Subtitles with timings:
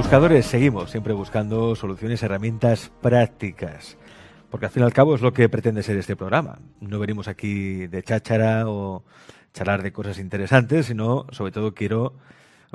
[0.00, 3.98] buscadores seguimos siempre buscando soluciones, herramientas prácticas,
[4.50, 6.58] porque al fin y al cabo es lo que pretende ser este programa.
[6.80, 9.04] No venimos aquí de cháchara o
[9.52, 12.14] charlar de cosas interesantes, sino sobre todo quiero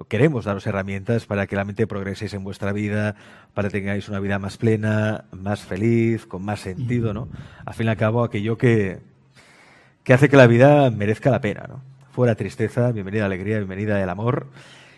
[0.07, 3.15] queremos daros herramientas para que la mente progreséis en vuestra vida,
[3.55, 7.27] para que tengáis una vida más plena, más feliz, con más sentido, ¿no?
[7.65, 8.99] Al fin y al cabo, aquello que,
[10.03, 11.81] que hace que la vida merezca la pena, ¿no?
[12.11, 14.45] Fuera tristeza, bienvenida alegría, bienvenida el amor.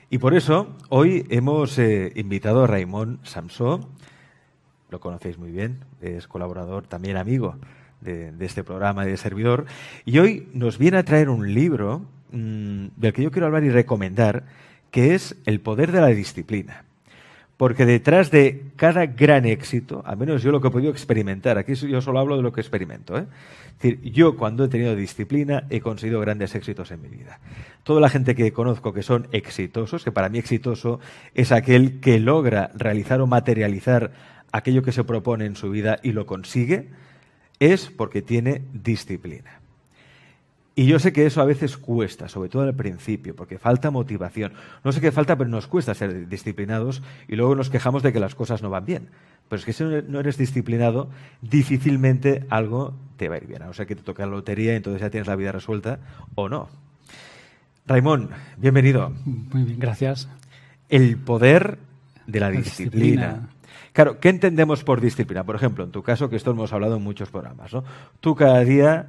[0.09, 3.89] Y por eso, hoy hemos eh, invitado a Raimón Samsó,
[4.89, 7.57] lo conocéis muy bien, es colaborador, también amigo
[7.99, 9.65] de, este programa y de servidor,
[10.05, 13.69] y hoy nos viene a traer un libro mm, del que yo quiero hablar y
[13.69, 14.45] recomendar,
[14.91, 16.85] que es el poder de la disciplina.
[17.57, 21.73] Porque detrás de cada gran éxito, al menos yo lo que he podido experimentar, aquí
[21.73, 23.25] yo solo hablo de lo que experimento, ¿eh?
[23.65, 27.39] es decir, yo cuando he tenido disciplina he conseguido grandes éxitos en mi vida.
[27.83, 30.99] Toda la gente que conozco que son exitosos, que para mí exitoso
[31.33, 34.11] es aquel que logra realizar o materializar
[34.51, 36.89] aquello que se propone en su vida y lo consigue,
[37.59, 39.61] es porque tiene disciplina.
[40.77, 44.53] Y yo sé que eso a veces cuesta, sobre todo al principio, porque falta motivación.
[44.83, 48.19] No sé qué falta, pero nos cuesta ser disciplinados y luego nos quejamos de que
[48.19, 49.09] las cosas no van bien.
[49.49, 51.09] Pero es que si no eres disciplinado,
[51.41, 53.63] difícilmente algo te va a ir bien.
[53.63, 55.97] O sea que te toca la lotería y entonces ya tienes la vida resuelta
[56.35, 56.69] o no.
[57.87, 59.11] Raimón, bienvenido.
[59.25, 60.29] Muy bien, gracias.
[60.89, 61.79] El poder
[62.27, 63.49] de la, disciplina.
[63.93, 65.43] Claro, ¿qué entendemos por disciplina?
[65.43, 67.83] Por ejemplo, en tu caso, que esto hemos hablado en muchos programas, ¿no?
[68.19, 69.07] Tú cada día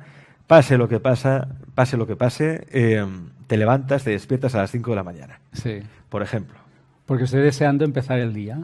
[0.49, 1.47] pase lo que pasa,
[1.77, 3.07] pase lo que pase, eh,
[3.47, 5.41] te levantas, te despiertas a las 5 de la mañana.
[5.53, 5.79] Sí.
[6.09, 6.59] Por ejemplo.
[7.07, 8.59] Porque estoy deseando empezar el día.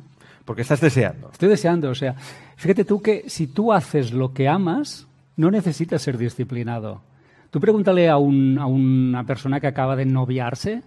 [0.45, 1.31] Porque estás deseando.
[1.31, 2.17] Estoy deseando, o sea,
[2.57, 7.03] fíjate tú que si tú haces lo que amas, no necesitas ser disciplinado.
[7.51, 10.83] Tú pregúntale a, un, a una persona que acaba de noviarse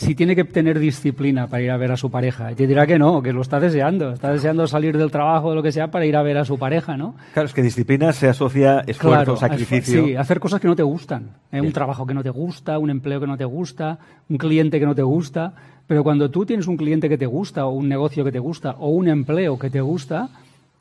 [0.00, 2.50] si tiene que tener disciplina para ir a ver a su pareja.
[2.50, 4.12] Y te dirá que no, que lo está deseando.
[4.12, 6.58] Está deseando salir del trabajo o lo que sea para ir a ver a su
[6.58, 7.16] pareja, ¿no?
[7.34, 10.06] Claro, es que disciplina se asocia esfuerzo, sacrificio.
[10.06, 11.32] Sí, hacer cosas que no te gustan.
[11.52, 11.60] ¿eh?
[11.60, 13.98] Un trabajo que no te gusta, un empleo que no te gusta,
[14.30, 15.52] un cliente que no te gusta.
[15.86, 18.76] Pero cuando tú tienes un cliente que te gusta, o un negocio que te gusta,
[18.78, 20.30] o un empleo que te gusta,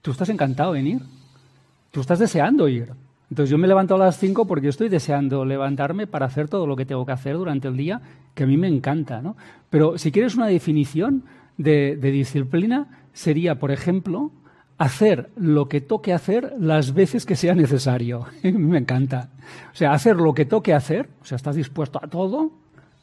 [0.01, 1.01] tú estás encantado en ir.
[1.91, 2.93] Tú estás deseando ir.
[3.29, 6.75] Entonces yo me levanto a las 5 porque estoy deseando levantarme para hacer todo lo
[6.75, 8.01] que tengo que hacer durante el día,
[8.33, 9.21] que a mí me encanta.
[9.21, 9.37] ¿no?
[9.69, 11.23] Pero si quieres una definición
[11.57, 14.31] de, disciplina, sería, por ejemplo,
[14.79, 18.25] hacer lo que toque hacer las veces que sea necesario.
[18.43, 19.29] a mí me encanta.
[19.71, 22.51] O sea, hacer lo que toque hacer, o sea, estás dispuesto a todo,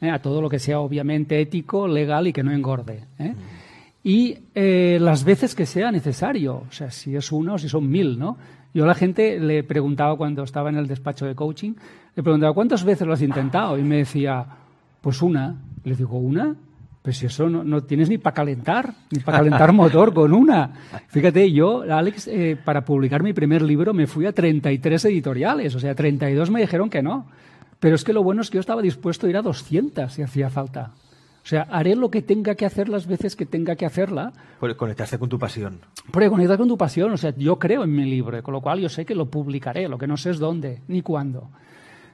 [0.01, 0.11] ¿eh?
[0.11, 3.05] a todo lo que sea obviamente ético, legal y que no engorde.
[3.19, 3.29] ¿eh?
[3.29, 3.67] Mm.
[4.03, 7.89] Y eh, las veces que sea necesario, o sea, si es uno o si son
[7.89, 8.37] mil, ¿no?
[8.77, 11.73] Yo a la gente le preguntaba cuando estaba en el despacho de coaching,
[12.15, 13.79] le preguntaba, ¿cuántas veces lo has intentado?
[13.79, 14.45] Y me decía,
[15.01, 15.57] pues una.
[15.83, 16.55] Le digo, ¿una?
[17.01, 20.73] Pues si eso no, tienes ni para calentar, ni para calentar motor con una.
[21.09, 25.81] Fíjate, yo, Alex, eh, para publicar mi primer libro me fui a 33 editoriales, o
[25.81, 27.29] sea, 32 me dijeron que no.
[27.81, 30.21] Pero es que lo bueno es que yo estaba dispuesto a ir a 200 si
[30.21, 30.93] hacía falta.
[31.47, 34.33] O sea, haré lo que tenga que hacer las veces que tenga que hacerla.
[34.59, 35.79] Por conectarse con tu pasión.
[36.11, 37.12] Por conectar con tu pasión.
[37.12, 39.89] O sea, yo creo en mi libro, con lo cual yo sé que lo publicaré,
[39.89, 41.49] lo que no sé es dónde ni cuándo.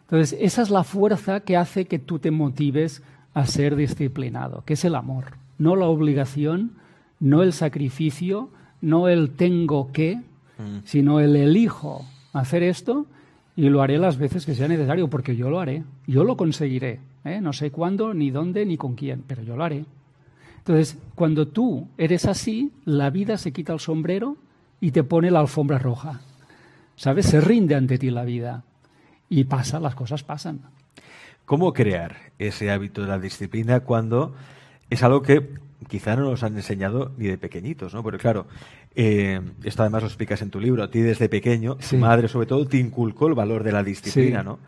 [0.02, 4.74] Entonces, esa es la fuerza que hace que tú te motives a ser disciplinado, que
[4.74, 5.38] es el amor.
[5.56, 6.72] No la obligación,
[7.18, 8.50] no el sacrificio,
[8.82, 10.16] no el tengo que,
[10.58, 10.80] mm.
[10.84, 12.04] sino el elijo
[12.34, 13.06] hacer esto
[13.54, 17.00] y lo haré las veces que sea necesario, porque yo lo haré, yo lo conseguiré.
[17.24, 17.40] ¿eh?
[17.40, 19.84] No sé cuándo, ni dónde, ni con quién, pero yo lo haré.
[20.58, 24.36] Entonces, cuando tú eres así, la vida se quita el sombrero
[24.80, 26.20] y te pone la alfombra roja.
[26.96, 27.26] ¿Sabes?
[27.26, 28.64] Se rinde ante ti la vida.
[29.28, 30.60] Y pasa, las cosas pasan.
[31.44, 34.34] ¿Cómo crear ese hábito de la disciplina cuando
[34.88, 35.48] es algo que
[35.88, 38.02] quizá no nos han enseñado ni de pequeñitos, ¿no?
[38.02, 38.46] Porque claro,
[38.94, 42.46] eh, esto además lo explicas en tu libro, a ti desde pequeño, tu madre sobre
[42.46, 44.58] todo te inculcó el valor de la disciplina, ¿no?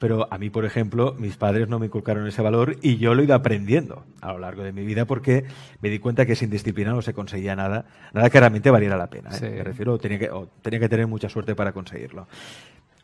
[0.00, 3.20] Pero a mí, por ejemplo, mis padres no me inculcaron ese valor y yo lo
[3.20, 5.44] he ido aprendiendo a lo largo de mi vida porque
[5.82, 7.84] me di cuenta que sin disciplina no se conseguía nada,
[8.14, 9.28] nada que realmente valiera la pena.
[9.36, 9.56] ¿eh?
[9.58, 10.30] Me refiero, tenía que,
[10.62, 12.28] tenía que tener mucha suerte para conseguirlo.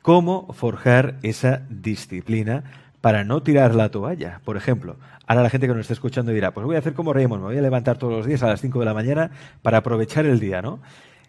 [0.00, 2.64] ¿Cómo forjar esa disciplina
[3.06, 4.41] para no tirar la toalla?
[4.44, 4.97] Por ejemplo,
[5.29, 7.49] ahora la gente que nos está escuchando dirá, pues voy a hacer como Raymond, me
[7.50, 9.31] voy a levantar todos los días a las 5 de la mañana
[9.62, 10.81] para aprovechar el día, ¿no?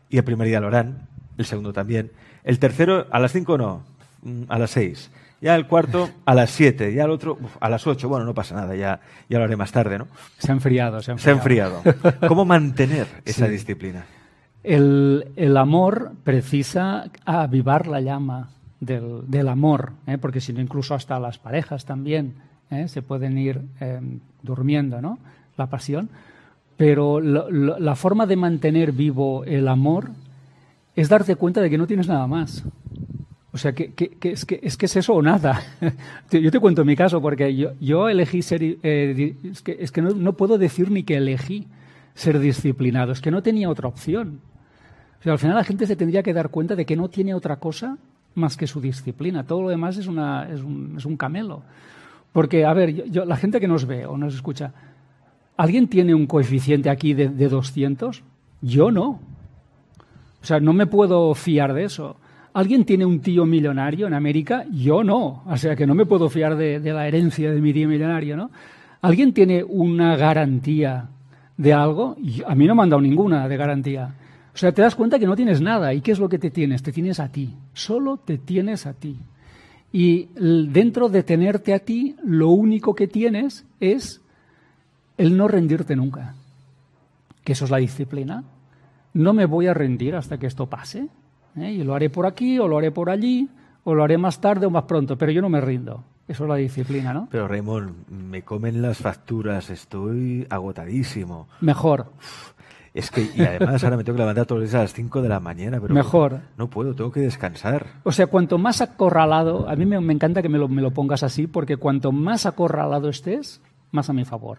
[0.09, 1.07] Y el primer día lo harán,
[1.37, 2.11] el segundo también.
[2.43, 3.83] El tercero, a las 5 no,
[4.23, 7.85] mm, a las 6 ya el cuarto a las 7, ya el otro a las
[7.85, 8.09] 8.
[8.09, 10.07] Bueno, no pasa nada, ya, ya lo haré más tarde, ¿no?
[10.39, 11.83] Se ha enfriado, se ha enfriado.
[11.83, 12.27] Se ha enfriado.
[12.27, 14.05] ¿Cómo mantener esa disciplina?
[14.63, 20.17] El, el, amor precisa avivar la llama del, amor, ¿eh?
[20.17, 22.33] porque si no, incluso hasta las parejas también
[22.69, 22.87] ¿eh?
[22.87, 23.99] se pueden ir eh,
[24.43, 25.19] durmiendo, ¿no?
[25.57, 26.09] La pasión.
[26.77, 30.11] pero la forma de mantener vivo el amor
[30.95, 32.63] es darte cuenta de que no tienes nada más.
[33.51, 33.91] O sea, que,
[34.21, 35.61] es, que, es, eso o nada.
[36.31, 38.61] yo te cuento mi caso, porque yo, elegí ser...
[38.61, 41.65] Eh, es que, es no, no, puedo decir ni que elegí
[42.13, 44.41] ser disciplinado, es que no tenía otra opción.
[45.19, 47.33] O sea, al final la gente se tendría que dar cuenta de que no tiene
[47.33, 47.97] otra cosa
[48.37, 49.43] más que su disciplina.
[49.43, 51.63] Todo lo demás es, una, es, un, es un camelo.
[52.31, 54.71] Porque, a ver, yo, la gente que nos ve o nos escucha,
[55.57, 58.23] ¿alguien tiene un coeficiente aquí de, de 200?
[58.61, 59.19] Yo no.
[60.41, 62.17] O sea, no me puedo fiar de eso.
[62.53, 64.65] ¿Alguien tiene un tío millonario en América?
[64.71, 65.43] Yo no.
[65.45, 68.37] O sea, que no me puedo fiar de, de la herencia de mi tío millonario,
[68.37, 68.51] ¿no?
[69.01, 71.09] ¿Alguien tiene una garantía
[71.55, 72.15] de algo?
[72.47, 74.13] A mí no me han dado ninguna de garantía.
[74.57, 75.93] O sea, te das cuenta que no tienes nada.
[75.93, 76.81] ¿Y qué es lo que te tienes?
[76.81, 77.53] Te tienes a ti.
[77.73, 79.15] Solo te tienes a ti.
[79.91, 84.19] Y dentro de tenerte a ti, lo único que tienes es
[85.15, 86.33] el no rendirte nunca.
[87.43, 88.45] Que eso es la disciplina.
[89.13, 91.07] No me voy a rendir hasta que esto pase.
[91.55, 91.73] ¿eh?
[91.73, 93.47] Y lo haré por aquí, o lo haré por allí,
[93.83, 96.03] o lo haré más tarde o más pronto, pero yo no me rindo.
[96.27, 97.27] Eso es la disciplina, ¿no?
[97.29, 101.47] Pero Raymond, me comen las facturas, estoy agotadísimo.
[101.61, 102.07] Mejor.
[102.97, 105.21] Es que, y además ahora me tengo que levantar todos los días a las 5
[105.21, 106.39] de la mañana, pero Mejor.
[106.57, 107.85] no puedo, tengo que descansar.
[108.01, 111.21] O sea, cuanto más acorralado, a mí me, encanta que me lo, me lo, pongas
[111.21, 113.61] así, porque cuanto más acorralado estés,
[113.91, 114.57] más a mi favor.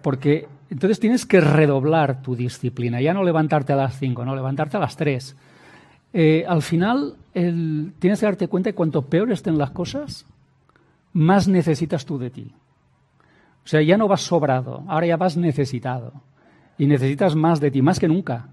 [0.00, 4.76] Porque entonces tienes que redoblar tu disciplina, ya no levantarte a las 5, no, levantarte
[4.76, 5.36] a las 3.
[6.12, 10.24] Eh, al final, el, tienes que darte cuenta que cuanto peor estén las cosas,
[11.12, 12.52] más necesitas tú de ti.
[13.64, 16.12] O sea, ya no vas sobrado, ahora ya vas necesitado
[16.78, 18.48] y necesitas más de ti, más que nunca.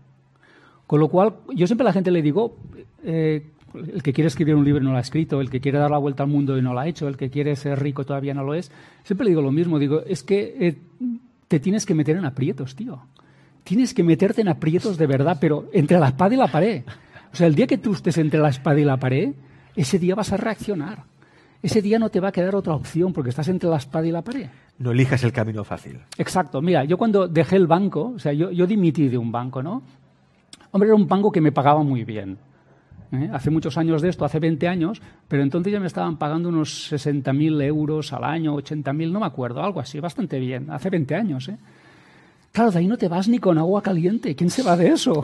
[0.88, 2.58] Con lo cual, yo siempre a la gente le digo,
[3.04, 5.92] eh, el que quiere escribir un libro no lo ha escrito, el que quiere dar
[5.92, 8.34] la vuelta al mundo y no lo ha hecho, el que quiere ser rico todavía
[8.34, 8.72] no lo es.
[9.04, 10.78] Siempre le digo lo mismo, digo, es que eh,
[11.48, 13.00] te tienes que meter en aprietos, tío.
[13.64, 16.84] Tienes que meterte en aprietos de verdad, pero entre la espada y la pared.
[17.32, 19.34] O sea, el día que tú estés entre la espada y la pared,
[19.76, 21.04] ese día vas a reaccionar.
[21.62, 24.12] Ese día no te va a quedar otra opción porque estás entre la espada y
[24.12, 24.48] la pared.
[24.80, 26.00] No elijas el camino fácil.
[26.18, 26.62] Exacto.
[26.62, 29.84] Mira, yo cuando dejé el banco, o sea, yo, yo dimití de un banco, ¿no?
[30.72, 32.38] Hombre, era un banco que me pagaba muy bien.
[33.12, 33.30] ¿eh?
[33.32, 36.92] Hace muchos años de esto, hace 20 años, pero entonces ya me estaban pagando unos
[36.92, 40.72] 60.000 euros al año, 80.000, no me acuerdo, algo así, bastante bien.
[40.72, 41.58] Hace 20 años, ¿eh?
[42.52, 44.36] Claro, de ahí no te vas ni con agua caliente.
[44.36, 45.24] ¿Quién se va de eso?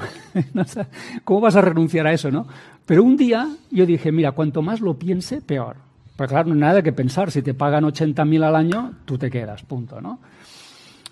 [1.25, 2.47] ¿Cómo vas a renunciar a eso, no?
[2.85, 5.86] Pero un día yo dije, mira, cuanto más lo piense, peor.
[6.17, 7.31] Pues claro, no hay nada que pensar.
[7.31, 10.19] Si te pagan 80.000 al año, tú te quedas, punto, ¿no?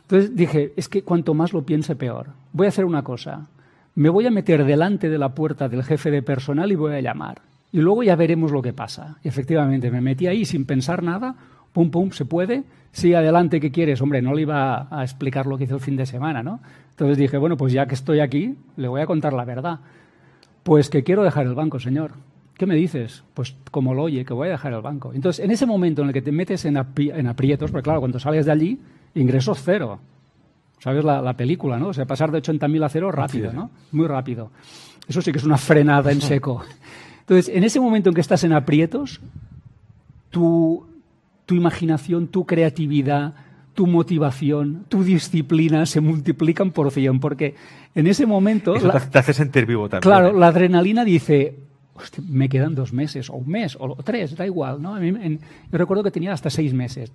[0.01, 2.27] Entonces dije, es que cuanto más lo piense, peor.
[2.51, 3.47] Voy a hacer una cosa.
[3.93, 7.01] Me voy a meter delante de la puerta del jefe de personal y voy a
[7.01, 7.41] llamar.
[7.71, 9.17] Y luego ya veremos lo que pasa.
[9.23, 11.35] Y efectivamente, me metí ahí sin pensar nada.
[11.71, 12.63] Pum, pum, se puede.
[12.91, 14.01] Sí, adelante, ¿qué quieres?
[14.01, 16.61] Hombre, no le iba a explicar lo que hizo el fin de semana, ¿no?
[16.91, 19.79] Entonces dije, bueno, pues ya que estoy aquí, le voy a contar la verdad.
[20.63, 22.11] Pues que quiero dejar el banco, señor.
[22.57, 23.23] ¿Qué me dices?
[23.33, 25.11] Pues como lo oye, que voy a dejar el banco.
[25.13, 28.45] Entonces, en ese momento en el que te metes en, aprietos, porque claro, cuando sales
[28.45, 28.79] de allí,
[29.13, 29.99] ingresos cero.
[30.79, 31.87] ¿Sabes la, película, no?
[31.87, 33.71] O sea, pasar de 80.000 a cero rápido, ¿no?
[33.91, 34.51] Muy rápido.
[35.07, 36.63] Eso sí que es una frenada en seco.
[37.21, 39.19] Entonces, en ese momento en que estás en aprietos,
[40.29, 40.85] tu,
[41.45, 43.33] tu imaginación, tu creatividad,
[43.73, 47.55] tu motivación, tu disciplina se multiplican por cien, porque
[47.93, 48.75] en ese momento...
[48.75, 50.01] Eso te hace sentir vivo también.
[50.01, 50.39] Claro, ¿eh?
[50.39, 51.64] la adrenalina dice,
[52.27, 55.01] me quedan dos meses, o un mes, o tres, da igual, ¿no?
[55.01, 57.11] yo recuerdo que tenía hasta seis meses.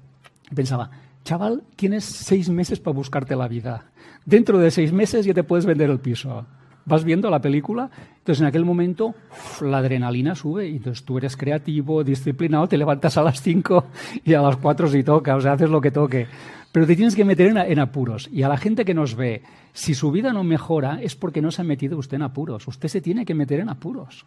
[0.54, 0.90] Pensaba,
[1.24, 3.84] chaval, tienes seis meses para buscarte la vida.
[4.24, 6.46] Dentro de seis meses ya te puedes vender el piso.
[6.86, 9.14] Vas viendo la película, entonces en aquel momento
[9.60, 13.86] la adrenalina sube y entonces tú eres creativo, disciplinado, te levantas a las cinco
[14.24, 16.26] y a las cuatro si toca, o sea, haces lo que toque.
[16.72, 18.28] Pero te tienes que meter en, en apuros.
[18.32, 21.50] Y a la gente que nos ve, si su vida no mejora es porque no
[21.50, 22.66] se ha metido usted en apuros.
[22.66, 24.24] Usted se tiene que meter en apuros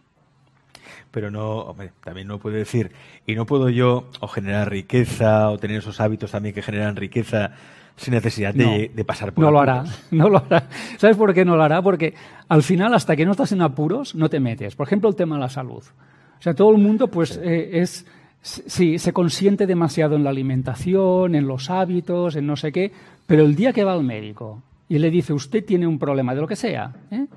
[1.14, 2.92] pero no, hombre, también no puedo decir,
[3.28, 7.52] y no puedo yo o generar riqueza o tener esos hábitos también que generan riqueza
[7.96, 10.68] sin necesidad de, pasar por No lo hará, no lo hará.
[10.98, 11.84] ¿Sabes por qué no lo hará?
[11.84, 12.16] Porque
[12.50, 14.76] al final, hasta que no estás en apuros, no te metes.
[14.76, 15.84] Por ejemplo, el tema de la salud.
[15.84, 18.08] O sea, todo el mundo, pues, eh, es,
[18.42, 22.92] sí, se consiente demasiado en la alimentación, en los hábitos, en no sé qué,
[23.28, 26.42] pero el día que va al médico y le dice, usted tiene un problema de
[26.42, 27.28] lo que sea, ¿eh?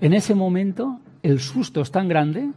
[0.00, 2.48] en ese momento el susto es tan grande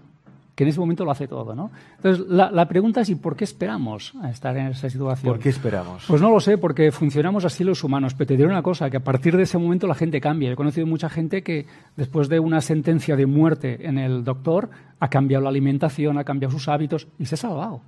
[0.57, 1.69] que en ese momento lo hace todo, ¿no?
[1.97, 5.31] Entonces, la, pregunta es, ¿y por qué esperamos a estar en esa situación?
[5.31, 6.05] ¿Por qué esperamos?
[6.07, 8.97] Pues no lo sé, porque funcionamos así los humanos, pero te diré una cosa, que
[8.97, 10.51] a partir de ese momento la gente cambia.
[10.51, 15.09] He conocido mucha gente que después de una sentencia de muerte en el doctor ha
[15.09, 17.81] cambiado la alimentación, ha cambiado sus hábitos y se ha salvado.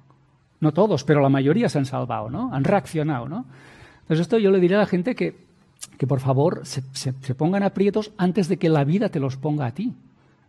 [0.60, 2.54] No todos, pero la mayoría se han salvado, ¿no?
[2.54, 3.46] Han reaccionado, ¿no?
[4.02, 5.50] Entonces esto yo le diría a la gente que
[5.98, 9.38] que por favor se, se, se pongan aprietos antes de que la vida te los
[9.38, 9.96] ponga a ti.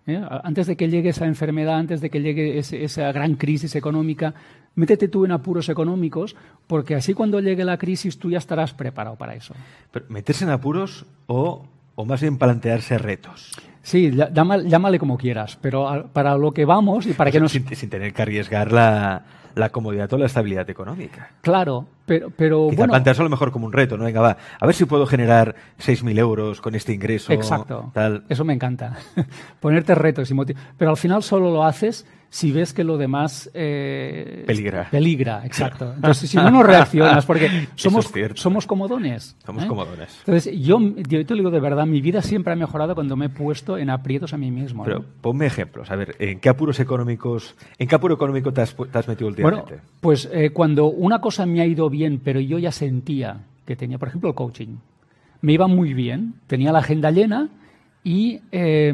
[0.07, 0.21] ¿Eh?
[0.43, 4.35] Antes de que llegue esa enfermedad, antes de que llegue ese, esa gran crisis económica,
[4.75, 9.17] métete tú en apuros económicos, porque así cuando llegue la crisis tú ya estarás preparado
[9.17, 9.55] para eso.
[9.91, 13.53] Pero, ¿Meterse en apuros o, o más bien plantearse retos?
[13.83, 17.53] Sí, llámale, llámale como quieras, pero para lo que vamos y para que nos...
[17.53, 21.31] Sin, sin tener que arriesgar la, la comodidad o la estabilidad económica.
[21.41, 22.93] Claro, pero, pero Quizá bueno...
[22.93, 24.05] plantearse a lo mejor como un reto, ¿no?
[24.05, 27.33] Venga, va, a ver si puedo generar 6.000 euros con este ingreso.
[27.33, 27.91] Exacto.
[27.95, 28.25] Tal.
[28.29, 28.99] Eso me encanta.
[29.61, 30.63] Ponerte retos y motivos.
[30.77, 34.89] Pero al final solo lo haces si ves que lo demás eh, Peligra.
[34.89, 35.93] Peligra, exacto.
[35.95, 39.37] Entonces, si no, no reaccionas, porque somos, es somos comodones.
[39.45, 39.67] Somos ¿eh?
[39.67, 40.17] comodones.
[40.21, 43.29] Entonces, yo, yo te digo de verdad, mi vida siempre ha mejorado cuando me he
[43.29, 44.85] puesto en aprietos a mí mismo.
[44.85, 45.05] Pero ¿no?
[45.21, 45.91] ponme ejemplos.
[45.91, 49.31] A ver, ¿en qué apuros económicos, en qué apuro económico te has, te has metido
[49.33, 49.89] Bueno, últimamente?
[50.01, 53.99] pues eh, cuando una cosa me ha ido bien, pero yo ya sentía que tenía,
[53.99, 54.77] por ejemplo, el coaching,
[55.43, 57.49] me iba muy bien, tenía la agenda llena
[58.05, 58.93] y eh,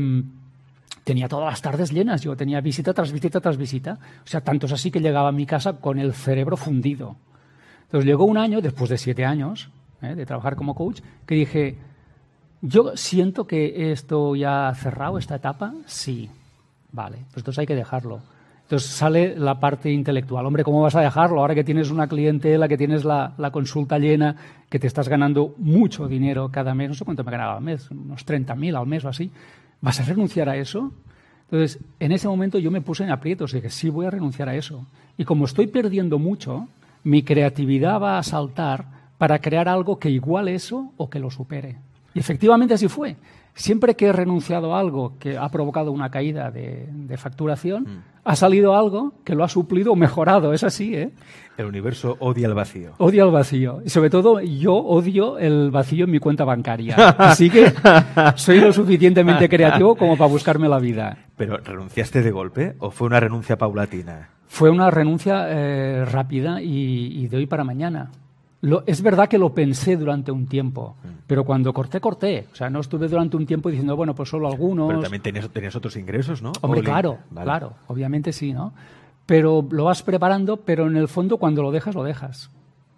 [1.06, 2.20] tenía todas las tardes llenas.
[2.22, 3.96] Yo tenía visita tras visita tras visita.
[4.24, 7.14] O sea, tanto es así que llegaba a mi casa con el cerebro fundido.
[7.84, 9.70] Entonces llegó un año, después de siete años
[10.02, 11.78] eh, de trabajar como coach, que dije,
[12.60, 16.28] yo siento que esto ya ha cerrado, esta etapa, sí.
[16.90, 18.18] Vale, pues entonces hay que dejarlo.
[18.64, 20.44] Entonces sale la parte intelectual.
[20.44, 24.00] Hombre, ¿cómo vas a dejarlo ahora que tienes una clientela, que tienes la, la consulta
[24.00, 24.34] llena,
[24.68, 26.88] que te estás ganando mucho dinero cada mes?
[26.88, 29.30] No sé cuánto me ganaba al mes, unos 30.000 al mes o así.
[29.80, 30.92] ¿Vas a renunciar a eso?
[31.44, 34.54] Entonces, en ese momento yo me puse en aprietos, dije, sí, voy a renunciar a
[34.54, 34.84] eso.
[35.16, 36.68] Y como estoy perdiendo mucho,
[37.04, 41.76] mi creatividad va a saltar para crear algo que iguale eso o que lo supere.
[42.14, 43.16] Y efectivamente así fue.
[43.56, 48.36] Siempre que he renunciado a algo que ha provocado una caída de, de facturación, ha
[48.36, 50.52] salido algo que lo ha suplido o mejorado.
[50.52, 51.10] Es así, ¿eh?
[51.56, 52.92] El universo odia el vacío.
[52.98, 53.80] Odio el vacío.
[53.82, 56.96] Y sobre todo, yo odio el vacío en mi cuenta bancaria.
[57.16, 57.72] Así que
[58.34, 61.16] soy lo suficientemente creativo como para buscarme la vida.
[61.34, 64.28] ¿Pero renunciaste de golpe o fue una renuncia paulatina?
[64.48, 68.10] Fue una renuncia eh, rápida y, y de hoy para mañana.
[68.62, 70.96] Lo- es verdad que lo pensé durante un tiempo,
[71.26, 72.46] pero cuando corté, corté.
[72.52, 74.88] O sea, no estuve durante un tiempo diciendo, bueno, pues solo algunos.
[74.88, 76.52] Pero también tenías, tenías otros ingresos, ¿no?
[76.62, 77.44] Hombre, claro, Vale.
[77.44, 78.72] claro, obviamente sí, ¿no?
[79.26, 82.50] Pero lo vas preparando, pero en el fondo cuando lo dejas, lo dejas.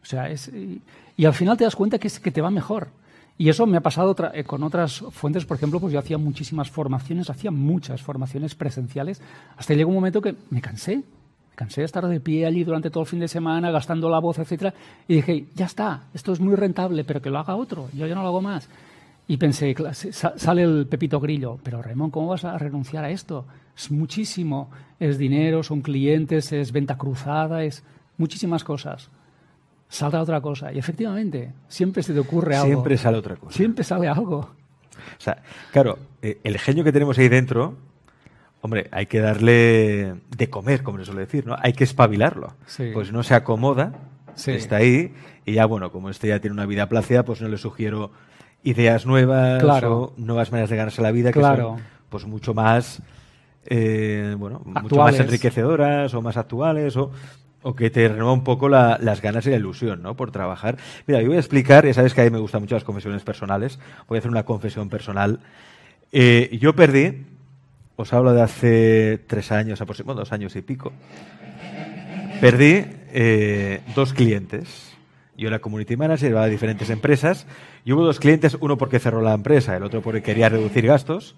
[0.03, 0.81] O sea, es, y,
[1.17, 2.89] y al final te das cuenta que, es, que te va mejor.
[3.37, 6.19] Y eso me ha pasado otra- eh, con otras fuentes, por ejemplo, pues yo hacía
[6.19, 9.21] muchísimas formaciones, hacía muchas formaciones presenciales,
[9.57, 11.03] hasta llegó un momento que me cansé,
[11.59, 14.39] cansé de estar de pie allí durante todo el fin de semana, gastando la voz,
[14.39, 14.73] etcétera,
[15.09, 18.15] y dije, ya está, esto es muy rentable, pero que lo haga otro, yo ya
[18.15, 18.69] no lo hago más.
[19.27, 23.45] Y pensé, sale el Pepito Grillo, pero Ramón, ¿cómo vas a renunciar a esto?
[23.77, 27.83] Es muchísimo, es dinero, son clientes, es venta cruzada, es
[28.19, 29.11] muchísimas cosas.
[29.89, 30.73] Saldrá otra cosa.
[30.73, 32.69] Y efectivamente, siempre se te ocurre algo.
[32.69, 33.57] Siempre sale otra cosa.
[33.57, 34.39] Siempre sale algo.
[34.39, 37.77] O sea, claro, eh, el genio que tenemos ahí dentro,
[38.61, 41.57] hombre, hay que darle de comer, como se suele decir, ¿no?
[41.61, 42.55] Hay que espabilarlo.
[42.67, 42.91] Sí.
[42.93, 43.93] Pues no se acomoda,
[44.35, 44.53] Sí.
[44.53, 45.13] está ahí,
[45.45, 48.11] y ya, bueno, como este ya tiene una vida plácida, pues no le sugiero
[48.63, 49.97] ideas nuevas Claro.
[49.99, 51.77] o nuevas maneras de ganarse la vida que Claro.
[51.77, 53.03] son, pues mucho más,
[53.67, 57.11] eh, bueno, mucho más enriquecedoras o más actuales o
[57.61, 60.15] o que te renueva un poco la- las ganas y la ilusión, ¿no?
[60.15, 60.77] Por trabajar.
[61.09, 63.25] Mira, yo voy a explicar, ya sabes que a mí me gustan mucho las confesiones
[63.25, 65.41] personales, voy a hacer una confesión personal.
[66.13, 67.27] Eh, yo perdí,
[67.99, 70.93] os hablo de hace tres años, aproximadamente dos años y pico,
[72.41, 74.95] perdí eh, dos clientes.
[75.37, 77.49] Yo era community manager, llevaba diferentes empresas,
[77.85, 81.35] y hubo dos clientes, uno porque cerró la empresa, el otro porque quería reducir gastos,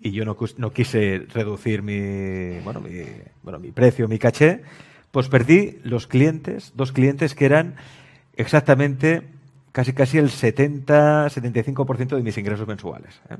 [0.00, 3.02] y yo no, no quise reducir mi, bueno, mi,
[3.42, 4.62] bueno, mi precio, mi caché,
[5.10, 7.74] pues perdí los clientes, dos clientes que eran
[8.36, 9.20] exactamente
[9.72, 13.20] casi casi el 70-75% de mis ingresos mensuales.
[13.28, 13.36] ¿eh?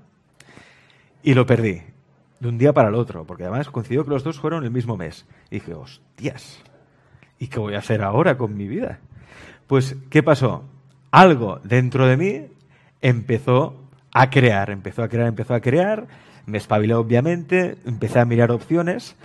[1.22, 1.82] Y lo perdí
[2.40, 4.96] de un día para el otro, porque además coincidió que los dos fueron el mismo
[4.96, 5.26] mes.
[5.50, 6.62] Y dije, hostias,
[7.38, 8.98] ¿y qué voy a hacer ahora con mi vida?
[9.66, 10.64] Pues, ¿qué pasó?
[11.10, 12.46] Algo dentro de mí
[13.02, 13.76] empezó
[14.12, 16.06] a crear, empezó a crear, empezó a crear,
[16.46, 19.16] me espabilé obviamente, empecé a mirar opciones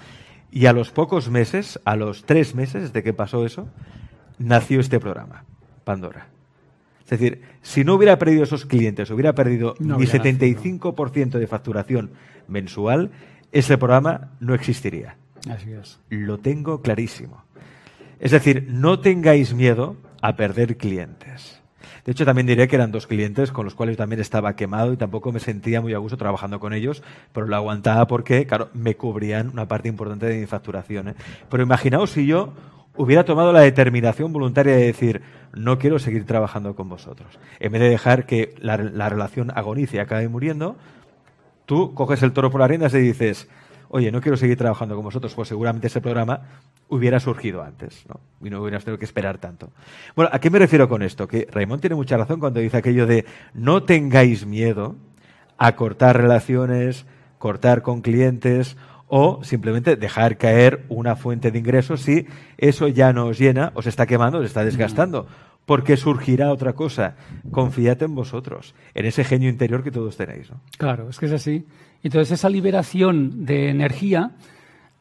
[0.52, 3.68] y a los pocos meses, a los tres meses de que pasó eso,
[4.38, 5.46] nació este programa,
[5.84, 6.28] Pandora.
[7.06, 11.48] Es decir, si no hubiera perdido esos clientes, hubiera perdido No mi hubiera 75% de
[11.48, 12.12] facturación
[12.48, 13.12] mensual,
[13.52, 15.16] ese programa no existiría.
[15.50, 16.00] Así es.
[16.10, 17.44] Lo tengo clarísimo.
[18.20, 21.62] Es decir, no tengáis miedo a perder clientes.
[22.06, 24.98] De hecho, también diré que eran dos clientes con los cuales también estaba quemado y
[24.98, 28.96] tampoco me sentía muy a gusto trabajando con ellos, pero lo aguantaba porque, claro, me
[28.96, 31.10] cubrían una parte importante de mi facturación.
[31.10, 31.16] ¿eh?
[31.50, 32.54] Pero imaginaos si yo
[32.98, 35.22] hubiera tomado la determinación voluntaria de decir,
[35.54, 37.40] no quiero seguir trabajando con vosotros.
[37.60, 40.76] En vez de dejar que la, relación agonice y acabe muriendo,
[41.66, 43.48] tú coges el toro por las riendas y dices,
[43.90, 46.42] oye, no quiero seguir trabajando con vosotros, pues seguramente ese programa
[46.90, 48.20] hubiera surgido antes, ¿no?
[48.46, 49.70] Y no hubieras tenido que esperar tanto.
[50.16, 51.28] Bueno, ¿a qué me refiero con esto?
[51.28, 54.96] Que Raymond tiene mucha razón cuando dice aquello de no tengáis miedo
[55.58, 57.06] a cortar relaciones,
[57.38, 62.26] cortar con clientes o simplemente dejar caer una fuente de ingresos si
[62.58, 65.28] eso ya no os llena, os está quemando, os está desgastando.
[65.66, 67.16] Porque surgirá otra cosa.
[67.50, 70.52] Confiad en vosotros, en ese genio interior que todos tenéis.
[70.52, 70.62] ¿no?
[70.78, 71.66] Claro, es que es así.
[72.04, 74.32] Entonces esa liberación de energía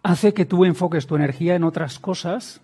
[0.02, 2.62] hace que tú enfoques tu energía en otras cosas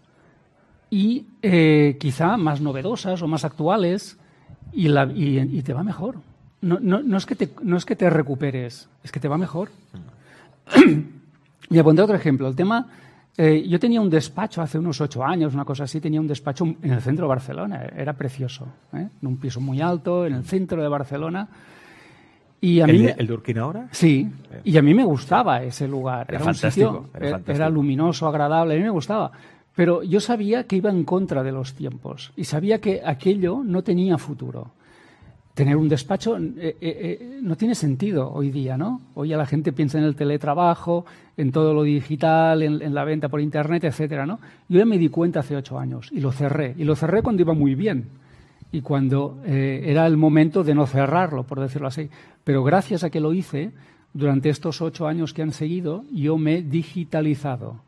[0.88, 4.18] y eh, quizá más novedosas o más actuales
[4.72, 6.16] y, la, y, te va mejor.
[6.62, 9.38] No, no, no, es que te, no es que te recuperes, es que te va
[9.38, 9.70] mejor.
[11.70, 12.48] Y apunté otro ejemplo.
[12.48, 12.86] El tema,
[13.36, 16.64] eh, yo tenía un despacho hace unos ocho años, una cosa así, tenía un despacho
[16.64, 19.08] en el centro de Barcelona, era precioso, ¿eh?
[19.22, 21.48] en un piso muy alto, en el centro de Barcelona.
[22.60, 23.88] Y a ¿El, mí, ¿El de Urquina ahora?
[23.92, 24.28] Sí,
[24.64, 26.26] y a mí me gustaba ese lugar.
[26.28, 29.32] Era, fantástico, era, era luminoso, agradable, a mí me gustaba.
[29.74, 33.82] Pero yo sabía que iba en contra de los tiempos y sabía que aquello no
[33.82, 34.72] tenía futuro
[35.54, 39.00] tener un despacho eh, eh, eh, no tiene sentido hoy día, ¿no?
[39.14, 41.04] Hoy ya la gente piensa en el teletrabajo,
[41.36, 44.38] en todo lo digital, en, la venta por internet, etcétera, ¿no?
[44.68, 46.74] Yo ya me di cuenta hace ocho años y lo cerré.
[46.78, 48.06] Y lo cerré cuando iba muy bien
[48.72, 52.08] y cuando era el momento de no cerrarlo, por decirlo así.
[52.44, 53.72] Pero gracias a que lo hice,
[54.14, 57.80] durante estos ocho años que han seguido, yo me he digitalizado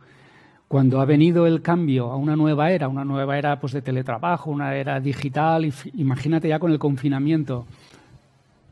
[0.72, 4.50] cuando ha venido el cambio a una nueva era, una nueva era pues, de teletrabajo,
[4.50, 7.66] una era digital, imagínate ya con el confinamiento,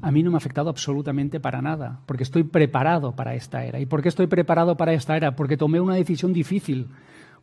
[0.01, 3.81] a mí no me ha afectado absolutamente para nada, porque estoy preparado para esta era.
[3.81, 5.37] ¿Y por qué estoy preparado para esta era?
[5.37, 6.87] Porque tomé una decisión difícil,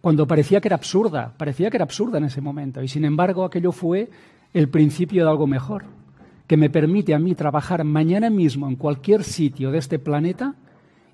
[0.01, 3.45] cuando parecía que era absurda, parecía que era absurda en ese momento, y sin embargo
[3.45, 4.09] aquello fue
[4.55, 5.83] el principio de algo mejor,
[6.47, 10.55] que me permite a mí trabajar mañana mismo en cualquier sitio de este planeta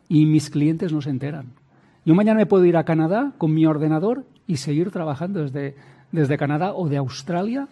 [0.08, 1.48] y mis clientes no se enteran.
[2.06, 5.76] Yo mañana me puedo ir a Canadá con mi ordenador y seguir trabajando desde,
[6.12, 7.68] desde Canadá o de Australia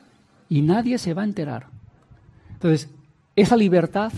[0.48, 1.68] y nadie se va a enterar.
[2.54, 2.90] Entonces,
[3.36, 4.14] esa libertad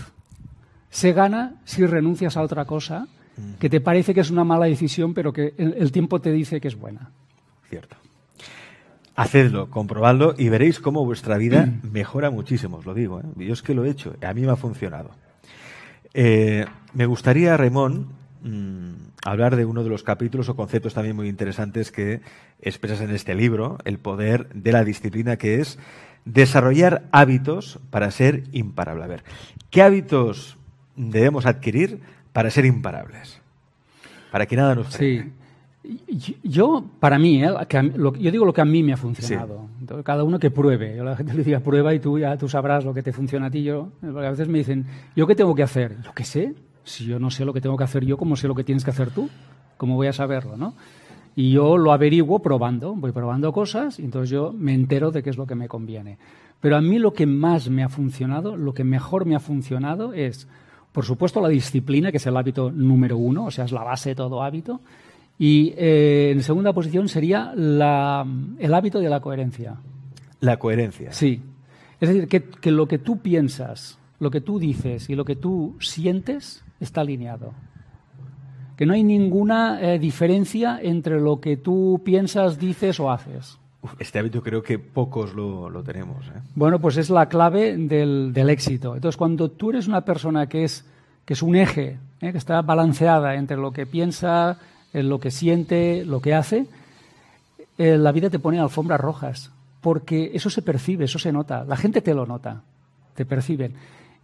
[0.90, 3.54] se gana si renuncias a otra cosa mm.
[3.58, 6.68] que te parece que es una mala decisión, pero que el, tiempo te dice que
[6.68, 7.10] es buena.
[7.68, 7.96] Cierto.
[9.16, 13.20] Hacedlo, comprobadlo y veréis cómo vuestra vida mejora muchísimo, os lo digo.
[13.20, 13.24] ¿eh?
[13.44, 15.10] Yo es que lo he hecho, a mí me ha funcionado.
[16.12, 18.06] Eh, me gustaría, Ramón,
[18.42, 18.92] mm,
[19.24, 22.20] hablar de uno de los capítulos o conceptos también muy interesantes que
[22.60, 25.78] expresas en este libro, el poder de la disciplina, que es
[26.24, 29.04] desarrollar hábitos para ser imparable.
[29.04, 29.24] A ver,
[29.70, 30.58] ¿qué hábitos
[30.94, 32.00] debemos adquirir
[32.32, 33.40] para ser imparables?
[34.30, 35.22] Para que nada nos frene.
[35.22, 35.32] Sí.
[36.42, 37.50] Yo, para mí, ¿eh?
[37.98, 39.68] yo digo lo que a mí me ha funcionado.
[40.02, 40.96] cada uno que pruebe.
[40.96, 43.46] Yo la gente le diría prueba y tú ya tú sabrás lo que te funciona
[43.46, 43.62] a ti.
[43.62, 45.96] Yo, porque a veces me dicen, ¿yo qué tengo que hacer?
[46.02, 46.54] Yo qué sé.
[46.84, 48.84] Si yo no sé lo que tengo que hacer yo, ¿cómo sé lo que tienes
[48.84, 49.28] que hacer tú?
[49.76, 50.74] ¿Cómo voy a saberlo, no?
[51.36, 55.30] Y yo lo averiguo probando, voy probando cosas y entonces yo me entero de qué
[55.30, 56.18] es lo que me conviene.
[56.60, 60.12] Pero a mí lo que más me ha funcionado, lo que mejor me ha funcionado
[60.12, 60.48] es,
[60.92, 64.10] por supuesto, la disciplina, que es el hábito número uno, o sea, es la base
[64.10, 64.80] de todo hábito.
[65.38, 68.24] Y eh, en segunda posición sería la,
[68.58, 69.76] el hábito de la coherencia.
[70.40, 71.12] La coherencia.
[71.12, 71.42] Sí.
[72.00, 75.36] Es decir, que, que lo que tú piensas, lo que tú dices y lo que
[75.36, 77.52] tú sientes está alineado.
[78.76, 83.58] Que no hay ninguna eh, diferencia entre lo que tú piensas, dices o haces.
[83.98, 86.26] Este hábito creo que pocos lo, tenemos.
[86.28, 86.40] ¿eh?
[86.54, 88.94] Bueno, pues es la clave del, éxito.
[88.94, 90.86] Entonces, cuando tú eres una persona que es,
[91.26, 92.32] que es un eje, ¿eh?
[92.32, 94.58] que está balanceada entre lo que piensa,
[94.94, 96.66] lo que siente, lo que hace,
[97.76, 99.52] la vida te pone alfombras rojas.
[99.82, 101.62] Porque eso se percibe, eso se nota.
[101.64, 102.62] La gente te lo nota,
[103.14, 103.74] te perciben.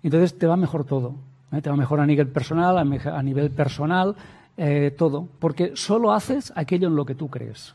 [0.03, 1.15] Entonces te va mejor todo.
[1.53, 1.61] ¿eh?
[1.61, 4.15] te va mejor a nivel personal, a, nivel personal,
[4.57, 7.75] eh, todo, porque solo haces aquello en lo que tú crees.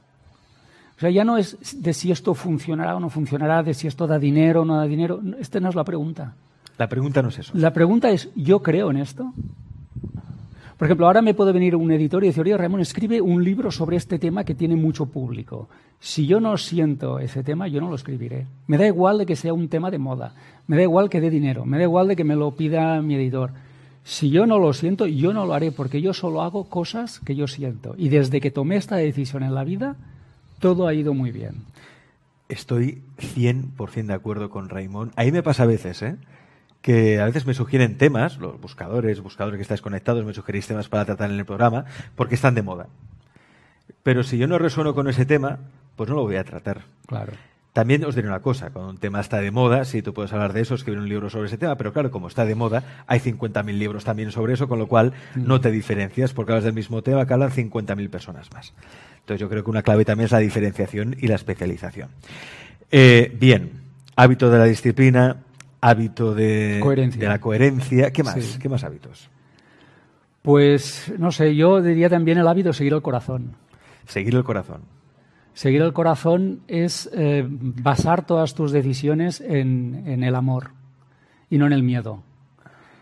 [0.97, 4.07] O sea, ya no es de si esto funcionará o no funcionará, de si esto
[4.07, 5.19] da dinero o no da dinero.
[5.39, 6.35] Esta no es la pregunta.
[6.77, 7.51] La pregunta no es eso.
[7.55, 9.33] La pregunta es, ¿yo creo en esto?
[10.77, 13.71] Por ejemplo, ahora me puede venir un editor y decir, oye, Ramón, escribe un libro
[13.71, 15.69] sobre este tema que tiene mucho público.
[15.99, 18.45] Si yo no siento ese tema, yo no lo escribiré.
[18.67, 20.35] Me da igual de que sea un tema de moda,
[20.67, 23.15] me da igual que dé dinero, me da igual de que me lo pida mi
[23.15, 23.51] editor.
[24.03, 27.35] Si yo no lo siento, yo no lo haré porque yo solo hago cosas que
[27.35, 27.95] yo siento.
[27.97, 29.95] Y desde que tomé esta decisión en la vida,
[30.59, 31.63] todo ha ido muy bien.
[32.49, 35.13] Estoy 100% de acuerdo con Raymond.
[35.15, 36.17] Ahí me pasa a veces, ¿eh?
[36.85, 40.87] Que a veces me sugieren temas, los buscadores, buscadores que estáis conectados, me sugerís temas
[40.87, 42.85] para tratar en el programa, porque están de moda.
[44.03, 45.57] Pero si yo no resueno con ese tema,
[45.95, 46.81] pues no lo voy a tratar.
[47.07, 47.33] Claro.
[47.73, 50.53] También os diré una cosa, cuando un tema está de moda, sí, tú puedes hablar
[50.53, 53.19] de eso, escribir un libro sobre ese tema, pero claro, como está de moda, hay
[53.19, 55.47] 50.000 libros también sobre eso, con lo cual Mm.
[55.47, 58.73] no te diferencias porque hablas del mismo tema que hablan 50.000 personas más.
[59.21, 62.09] Entonces yo creo que una clave también es la diferenciación y la especialización.
[62.91, 63.71] Eh, bien,
[64.15, 65.37] hábito de la disciplina,
[65.85, 67.21] hábito de, Coherencia.
[67.21, 68.11] de la coherencia.
[68.11, 68.33] ¿Qué más?
[68.35, 68.59] Sí.
[68.59, 69.29] ¿Qué más hábitos?
[70.41, 73.55] Pues, no sé, yo diría también el hábito de seguir el corazón.
[74.07, 74.81] Seguir el corazón.
[75.53, 80.71] Seguir el corazón es eh, basar todas tus decisiones en, en el amor
[81.49, 82.21] y no en el miedo.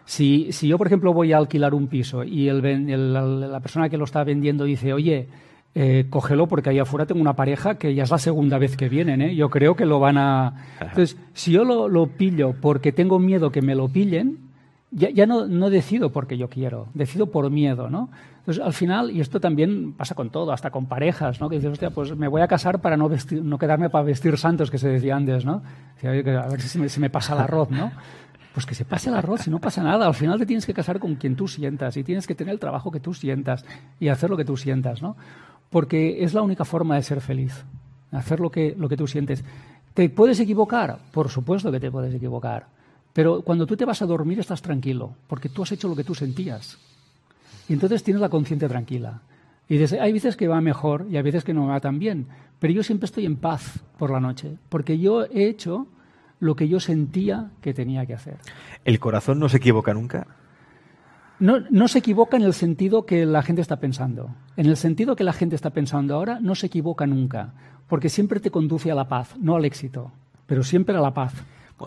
[0.05, 3.97] Si, si yo, por ejemplo, voy a alquilar un piso y el la persona que
[3.97, 5.27] lo está vendiendo dice, oye,
[5.75, 8.89] eh, cógelo porque ahí afuera tengo una pareja que ya es la segunda vez que
[8.89, 9.35] vienen, ¿eh?
[9.35, 10.53] yo creo que lo van a...
[10.79, 14.37] Entonces, si yo lo, lo pillo porque tengo miedo que me lo pillen,
[14.91, 18.09] ya, ya no, no decido porque yo quiero, decido por miedo, ¿no?
[18.39, 21.49] Entonces, al final, y esto también pasa con todo, hasta con parejas, ¿no?
[21.49, 24.37] Que dices, hostia, pues me voy a casar para no, vestir, no quedarme para vestir
[24.37, 25.63] santos, que se decía antes, ¿no?
[25.95, 27.91] Decía, "Oye, que a ver si se me, se me pasa el arroz, ¿no?
[28.53, 30.05] Pues que se pase el arroz, si no pasa nada.
[30.05, 32.59] Al final te tienes que casar con quien tú sientas y tienes que tener el
[32.59, 33.65] trabajo que tú sientas
[33.99, 35.15] y hacer lo que tú sientas, ¿no?
[35.73, 37.65] Porque es la única forma de ser feliz,
[38.11, 39.43] hacer lo que, lo que tú sientes.
[39.95, 40.99] ¿Te puedes equivocar?
[41.11, 42.67] Por supuesto que te puedes equivocar.
[43.11, 46.03] Pero cuando tú te vas a dormir estás tranquilo, porque tú has hecho lo que
[46.03, 46.77] tú sentías.
[47.67, 49.21] Y entonces tienes la conciencia tranquila.
[49.67, 52.27] Y dices, hay veces que va mejor y hay veces que no va tan bien.
[52.59, 55.87] Pero yo siempre estoy en paz por la noche, porque yo he hecho
[56.39, 58.37] lo que yo sentía que tenía que hacer.
[58.85, 60.27] ¿El corazón no se equivoca nunca?
[61.43, 64.29] No, no se equivoca en el sentido que la gente está pensando.
[64.55, 67.53] En el sentido que la gente está pensando ahora, no se equivoca nunca,
[67.89, 70.11] porque siempre te conduce a la paz, no al éxito,
[70.47, 71.33] pero siempre a la paz.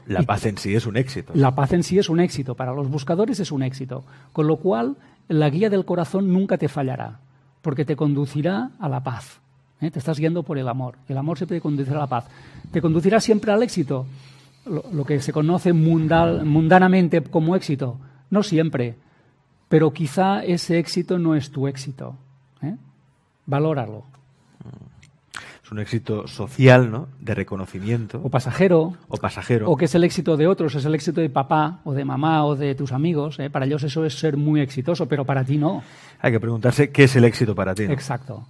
[0.06, 1.32] La paz en sí es un éxito.
[1.34, 4.56] La paz en sí es un éxito, para los buscadores es un éxito, con lo
[4.56, 4.96] cual
[5.28, 7.20] la guía del corazón nunca te fallará,
[7.62, 9.40] porque te conducirá a la paz.
[9.80, 9.90] ¿eh?
[9.90, 12.26] Te estás guiando por el amor, el amor siempre te conducirá a la paz.
[12.72, 14.04] ¿Te conducirá siempre al éxito?
[14.66, 17.96] Lo, lo que se conoce mundal- mundanamente como éxito,
[18.28, 18.96] no siempre,
[19.68, 22.16] pero quizá ese éxito no es tu éxito.
[22.62, 22.76] ¿eh?
[23.46, 24.04] Valóralo.
[25.64, 27.08] Es un éxito social, ¿no?
[27.20, 28.20] De reconocimiento.
[28.22, 29.68] O pasajero, O pasajero.
[29.68, 32.44] O que es el éxito de otros, es el éxito de papá o de mamá
[32.44, 33.40] o de tus amigos.
[33.40, 33.50] ¿eh?
[33.50, 35.82] Para ellos eso es ser muy exitoso, pero para ti no.
[36.20, 37.86] Hay que preguntarse qué es el éxito para ti.
[37.86, 37.92] ¿no?
[37.92, 38.46] Exacto,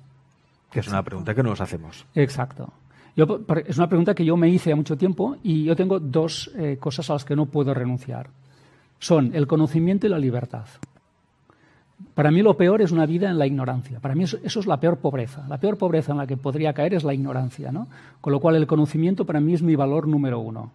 [0.70, 2.04] Que es una pregunta que no nos hacemos.
[2.14, 2.70] exacto.
[3.16, 6.50] Yo, es una pregunta que yo me hice hace mucho tiempo y yo tengo dos
[6.54, 8.28] eh, cosas a las que no puedo renunciar.
[8.98, 10.66] Son el conocimiento y la libertad.
[12.14, 14.00] Para mí lo peor es una vida en la ignorancia.
[14.00, 15.46] Para mí eso, es la peor pobreza.
[15.48, 17.72] La peor pobreza en la que podría caer es la ignorancia.
[17.72, 17.88] ¿no?
[18.20, 20.72] Con lo cual el conocimiento para mí es mi valor número uno.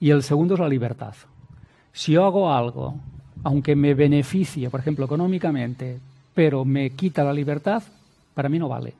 [0.00, 1.14] Y el segundo es la libertad.
[1.92, 2.94] Si yo hago algo,
[3.42, 5.98] aunque me beneficie, por ejemplo, económicamente,
[6.34, 7.82] pero me quita la libertad,
[8.34, 8.94] para mí no vale.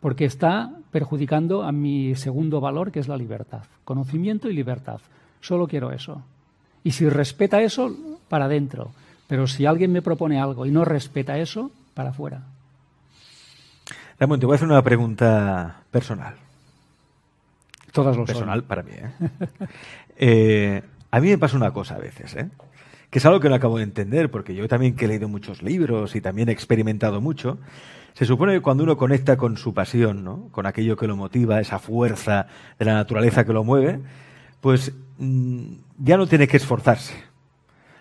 [0.00, 3.62] Porque está perjudicando a mi segundo valor, que es la libertad.
[3.84, 5.00] Conocimiento y libertad.
[5.40, 6.22] Solo quiero eso.
[6.82, 7.94] Y si respeta eso,
[8.28, 8.90] para adentro.
[9.30, 12.42] Pero si alguien me propone algo y no respeta eso, para afuera.
[14.18, 16.34] Ramón, te voy a hacer una pregunta personal.
[17.92, 19.10] Todas lo Personal para mí, ¿eh?
[20.22, 22.48] Eh, A mí me pasa una cosa a veces, ¿eh?
[23.08, 25.62] Que es algo que no acabo de entender, porque yo también que he leído muchos
[25.62, 27.58] libros y también he experimentado mucho,
[28.14, 30.48] se supone que cuando uno conecta con su pasión, ¿no?
[30.50, 32.48] Con aquello que lo motiva, esa fuerza
[32.80, 34.00] de la naturaleza que lo mueve,
[34.60, 37.29] pues mm, ya no tiene que esforzarse.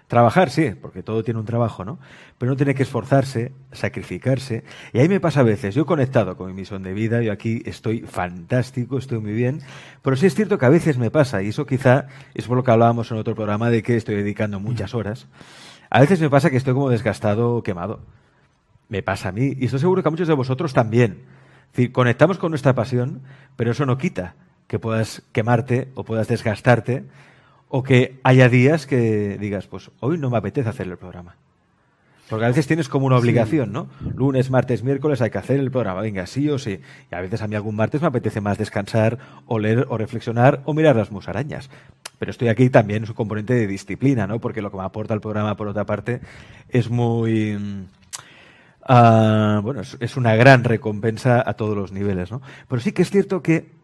[0.09, 1.99] Trabajar, sí, porque todo tiene un trabajo, ¿no?
[2.39, 4.63] Pero no tiene que esforzarse, sacrificarse.
[4.91, 7.31] Y ahí me pasa a veces, yo he conectado con mi misión de vida, yo
[7.31, 9.61] aquí estoy fantástico, estoy muy bien,
[10.01, 12.63] pero sí es cierto que a veces me pasa, y eso quizá es por lo
[12.63, 15.27] que hablábamos en otro programa de que estoy dedicando muchas horas.
[15.91, 17.99] A veces me pasa que estoy como desgastado o quemado.
[18.87, 21.21] Me pasa a mí, y estoy seguro que a muchos de vosotros también.
[21.67, 23.21] Es decir, conectamos con nuestra pasión,
[23.55, 24.33] pero eso no quita
[24.65, 27.03] que puedas quemarte o puedas desgastarte
[27.69, 31.35] o que haya días que digas, pues hoy no me apetece hacer el programa.
[32.29, 33.87] Porque a veces tienes como una obligación, ¿no?
[34.15, 36.79] Lunes, martes, miércoles hay que hacer el programa, venga, sí o sí.
[37.11, 40.61] Y a veces a mí algún martes me apetece más descansar o leer o reflexionar
[40.65, 41.71] o mirar las musarañas.
[42.19, 44.39] Pero estoy aquí también en su componente de disciplina, ¿no?
[44.39, 46.21] Porque lo que me aporta el programa, por otra parte,
[46.69, 47.57] es muy...
[47.57, 47.85] mm,
[48.87, 52.43] ah, bueno, es, es una gran recompensa a todos los niveles, ¿no?
[52.67, 53.78] Pero sí que es cierto que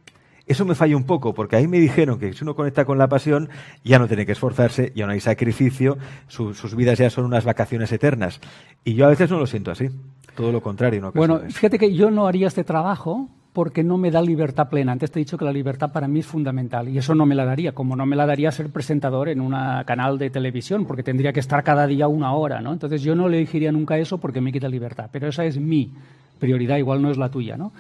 [0.48, 3.08] eso me falla un poco, porque ahí me dijeron que si uno conecta con la
[3.08, 3.50] pasión,
[3.84, 7.46] ya no tiene que esforzarse, ya no hay sacrificio, su- sus vidas ya son unas
[7.46, 8.40] vacaciones eternas.
[8.84, 9.90] Y yo a veces no lo siento así,
[10.36, 11.04] todo lo contrario.
[11.06, 14.92] en Bueno, fíjate que yo no haría este trabajo porque no me da libertad plena.
[14.92, 17.36] Antes te he dicho que la libertad para mí es fundamental y eso no me
[17.36, 19.52] la daría, como no me la daría ser presentador en un
[19.86, 22.74] canal de televisión, porque tendría que estar cada día una hora, ¿no?
[22.74, 25.90] Entonces yo no elegiría nunca eso porque me quita libertad, pero esa es mi
[26.38, 27.72] prioridad, igual no es la tuya, ¿no?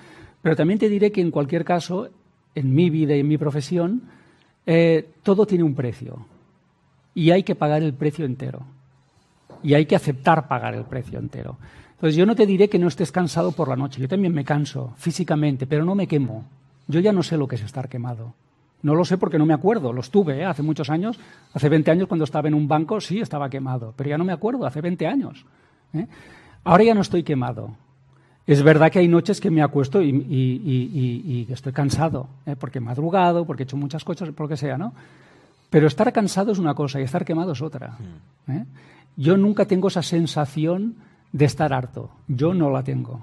[0.41, 2.07] Pero también te diré que en cualquier caso,
[2.55, 4.03] en mi vida y en mi profesión,
[4.65, 6.25] eh, todo tiene un precio.
[7.13, 8.63] Y hay que pagar el precio entero.
[9.61, 11.57] Y hay que aceptar pagar el precio entero.
[11.91, 14.01] Entonces yo no te diré que no estés cansado por la noche.
[14.01, 16.45] Yo también me canso físicamente, pero no me quemo.
[16.87, 18.33] Yo ya no sé lo que es estar quemado.
[18.83, 19.93] No lo sé porque no me acuerdo.
[19.93, 20.45] Lo estuve ¿eh?
[20.45, 21.17] hace muchos años.
[21.53, 24.33] Hace 20 años cuando estaba en un banco sí estaba quemado, pero ya no me
[24.33, 24.65] acuerdo.
[24.65, 25.45] Hace 20 años.
[25.93, 26.05] ¿eh?
[26.63, 27.75] Ahora ya no estoy quemado.
[28.47, 32.55] Es verdad que hay noches que me acuesto y, y, estoy cansado, ¿eh?
[32.55, 34.93] porque he madrugado, porque he hecho muchas cosas, por lo que sea, ¿no?
[35.71, 37.97] Pero estar cansado es una cosa y estar quemado es otra.
[38.47, 38.65] ¿eh?
[39.17, 40.95] Yo nunca tengo esa sensación
[41.31, 42.11] de estar harto.
[42.27, 43.21] Yo no la tengo.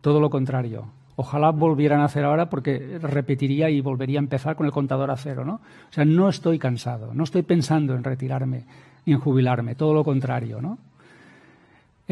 [0.00, 0.84] Todo lo contrario.
[1.16, 5.16] Ojalá volvieran a hacer ahora porque repetiría y volvería a empezar con el contador a
[5.16, 5.54] cero, ¿no?
[5.54, 8.64] O sea, no estoy cansado, no estoy pensando en retirarme
[9.04, 10.78] ni en jubilarme, todo lo contrario, ¿no?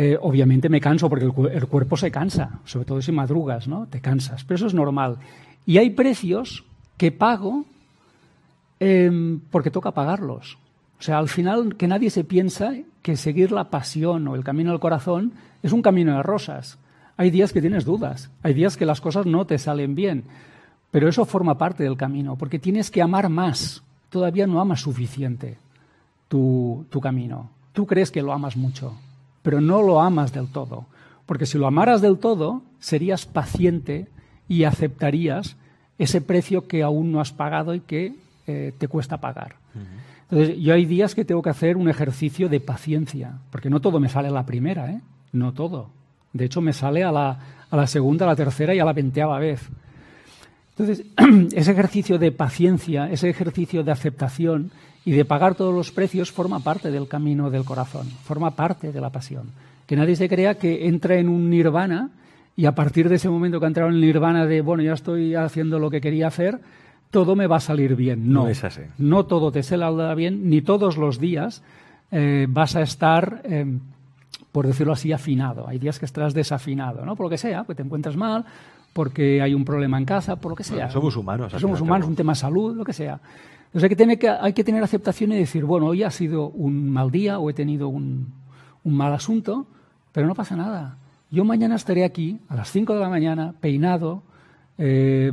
[0.01, 3.89] Eh, obviamente me canso porque el, cuerpo se cansa, sobre todo si madrugas, ¿no?
[3.89, 5.17] Te cansas, pero eso es normal.
[5.67, 6.63] Y hay precios
[6.97, 7.65] que pago
[8.79, 10.57] em, porque toca pagarlos.
[11.01, 14.71] O sea, al final que nadie se piensa que seguir la pasión o el camino
[14.71, 15.33] del corazón
[15.65, 16.79] es un camino de rosas.
[17.17, 20.23] Hay días que tienes dudas, hay días que las cosas no te salen bien,
[20.93, 23.83] pero eso forma parte del camino, porque tienes que amar más.
[24.11, 25.59] Todavía no amas suficiente
[26.29, 27.51] tu, tu camino.
[27.73, 28.95] Tú crees que lo amas mucho,
[29.43, 30.87] pero no lo amas del todo,
[31.27, 34.09] porque si lo amaras del todo, serías paciente
[34.49, 35.57] y aceptarías
[35.99, 38.15] ese precio que aún no has pagado y que
[38.47, 39.57] eh, te cuesta pagar.
[40.31, 44.01] Entonces, yo hay días que tengo que hacer un ejercicio de paciencia, porque no todo
[44.01, 45.01] me sale a la primera, ¿eh?
[45.33, 45.91] No todo.
[46.33, 47.39] De hecho, me sale a la,
[47.71, 49.69] a la segunda, a la tercera y a la veinteava vez.
[50.77, 51.07] Entonces,
[51.55, 54.71] ese ejercicio de paciencia, ese ejercicio de aceptación
[55.09, 59.01] y de pagar todos los precios forma parte del camino del corazón, forma parte de
[59.01, 59.53] la pasión.
[59.87, 62.11] Que nadie se crea que entra en un nirvana
[62.55, 64.93] y a partir de ese momento que ha entrado en el nirvana de, bueno, ya
[64.93, 66.61] estoy haciendo lo que quería hacer,
[67.11, 68.31] todo me va a salir bien.
[68.31, 68.83] No, es así.
[68.99, 71.63] No todo te saldrá bien, ni todos los días
[72.11, 73.41] eh, vas a estar...
[73.45, 73.79] Eh,
[74.53, 75.69] por decirlo así, afinado.
[75.69, 77.15] Hay días que estás desafinado, ¿no?
[77.15, 78.45] Por lo que sea, que te encuentras mal,
[78.93, 80.91] porque hay un problema en casa, por lo que sea.
[80.91, 81.53] somos humanos.
[81.59, 83.21] Somos humanos, un tema de salud, lo que sea.
[83.69, 86.91] Entonces hay que, tener hay que tener aceptación y decir, bueno, hoy ha sido un
[86.91, 88.33] mal día o he tenido un,
[88.83, 89.67] un mal asunto,
[90.13, 90.97] pero no pasa nada.
[91.31, 94.23] Yo mañana estaré aquí a las 5 de la mañana, peinado,
[94.79, 95.31] eh,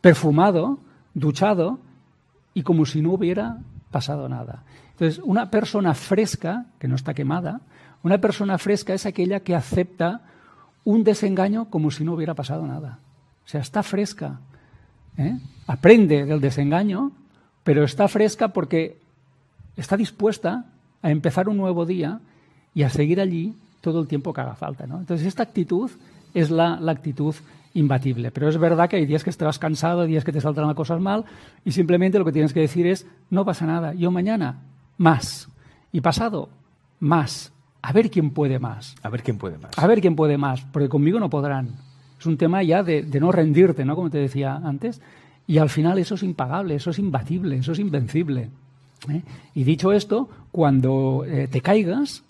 [0.00, 0.78] perfumado,
[1.14, 1.80] duchado
[2.54, 3.58] y como si no hubiera
[3.90, 4.62] pasado nada.
[4.92, 7.60] Entonces, una persona fresca, que no está quemada,
[8.04, 10.22] una persona fresca es aquella que acepta
[10.84, 12.98] un desengaño como si no hubiera pasado nada.
[13.44, 14.40] O sea, está fresca.
[15.16, 15.38] ¿Eh?
[15.66, 17.12] Aprende del desengaño,
[17.64, 18.98] pero está fresca porque
[19.76, 20.66] está dispuesta
[21.02, 22.20] a empezar un nuevo día
[22.74, 24.84] y a seguir allí todo el tiempo que haga falta.
[24.84, 25.90] Entonces, esta actitud
[26.34, 27.34] es la, la, actitud
[27.74, 28.30] imbatible.
[28.30, 31.00] Pero es verdad que hay días que estarás cansado, días que te saldrán las cosas
[31.00, 31.24] mal,
[31.64, 34.60] y simplemente lo que tienes que decir es, no pasa nada, yo mañana
[34.98, 35.48] más.
[35.92, 36.48] Y pasado,
[37.00, 37.52] más.
[37.82, 38.94] A ver quién puede más.
[39.02, 39.76] A ver quién puede más.
[39.76, 41.70] A ver quién puede más, porque conmigo no podrán.
[42.22, 43.96] Es un tema ya de, no rendirte, ¿no?
[43.96, 45.00] Como te decía antes.
[45.48, 48.48] Y al final eso es impagable, eso es imbatible, eso es invencible.
[49.08, 49.22] ¿eh?
[49.56, 52.22] Y dicho esto, cuando eh, te caigas,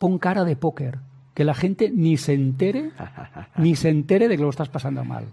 [0.00, 0.98] pon cara de póker.
[1.34, 2.90] Que la gente ni se entere,
[3.56, 5.26] ni se entere de que lo estás pasando mal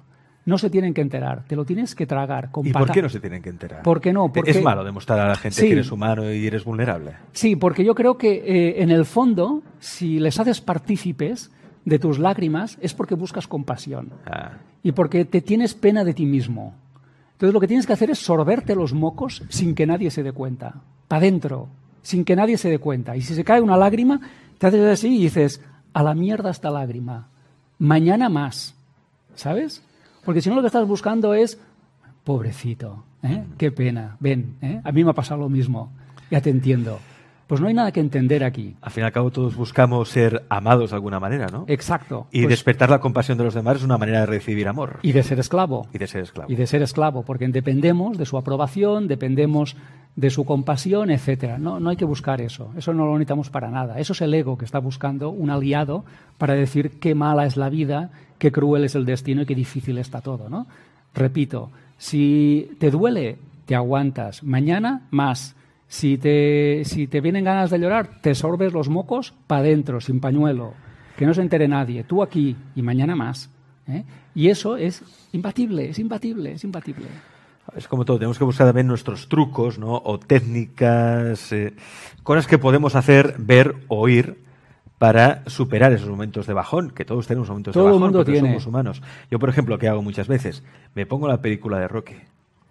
[0.46, 2.50] no se tienen que enterar, te lo tienes que tragar.
[2.63, 3.82] ¿Y por qué no se tienen que enterar?
[3.82, 4.32] ¿Por qué no?
[4.32, 4.52] Porque...
[4.52, 7.13] Es malo demostrar a la gente que eres humano y eres vulnerable.
[7.32, 11.50] Sí, porque yo creo que eh, en el fondo, si les haces partícipes
[11.86, 14.58] de tus lágrimas, es porque buscas compasión ah.
[14.84, 16.74] y porque te tienes pena de ti mismo.
[17.34, 20.32] Entonces lo que tienes que hacer es sorberte los mocos sin que nadie se dé
[20.32, 21.67] cuenta, para adentro,
[22.02, 23.15] sin que nadie se dé cuenta.
[23.15, 24.19] Y si se cae una lágrima,
[24.58, 25.62] te haces así y dices,
[25.93, 27.28] a la mierda esta lágrima,
[27.78, 28.76] mañana más,
[29.36, 29.84] ¿sabes?
[30.24, 31.60] Porque si no lo que estás buscando es,
[32.24, 33.43] pobrecito, ¿eh?
[33.58, 34.82] qué pena, ven, ¿eh?
[34.84, 35.91] a mí me ha pasado lo mismo,
[36.32, 37.00] ya te entiendo.
[37.48, 38.76] Pues no hay nada que entender aquí.
[38.82, 41.66] Al fin y al cabo todos buscamos ser amados de alguna manera, ¿no?
[41.68, 42.28] Exacto.
[42.32, 45.00] Y pues despertar la compasión de los demás es una manera de recibir amor.
[45.04, 45.88] Y de ser esclavo.
[45.94, 46.52] Y de ser esclavo.
[46.52, 49.76] Y de ser esclavo, porque dependemos de su aprobación, dependemos
[50.16, 51.60] de su compasión, etcétera.
[51.60, 52.72] No, no hay que buscar eso.
[52.78, 54.00] Eso no lo necesitamos para nada.
[54.00, 56.04] Eso es el ego que está buscando un aliado
[56.38, 59.98] para decir qué mala es la vida, qué cruel es el destino y qué difícil
[59.98, 60.66] está todo, ¿no?
[61.14, 64.44] Repito, si te duele, te aguantas.
[64.44, 65.56] Mañana, más.
[65.88, 70.19] Si te, si te vienen ganas de llorar, te sorbes los mocos para adentro, sin
[70.19, 70.74] pañuelo.
[71.15, 72.04] Que no se entere nadie.
[72.04, 73.50] Tú aquí y mañana más.
[73.88, 74.04] ¿eh?
[74.34, 77.06] Y eso es imbatible, es imbatible, es imbatible.
[77.76, 80.02] Es como todo, tenemos que buscar también nuestros trucos, ¿no?
[80.04, 81.74] O técnicas, eh,
[82.24, 84.43] cosas que podemos hacer, ver, oír,
[84.98, 88.34] para superar esos momentos de bajón, que todos tenemos momentos Todo de bajón, mundo porque
[88.34, 88.50] tiene.
[88.50, 89.02] somos humanos.
[89.32, 90.63] Yo, por ejemplo, ¿qué hago muchas veces?
[90.93, 92.15] Me pongo la película de Rocky.